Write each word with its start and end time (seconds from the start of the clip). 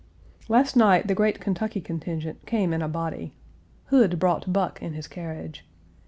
"Last 0.49 0.75
night, 0.75 1.05
the 1.07 1.13
great 1.13 1.39
Kentucky 1.39 1.79
contingent 1.79 2.47
came 2.47 2.73
in 2.73 2.81
a 2.81 2.87
body. 2.87 3.33
Hood 3.89 4.17
brought 4.17 4.51
Buck 4.51 4.81
in 4.81 4.93
his 4.93 5.05
carriage. 5.07 5.63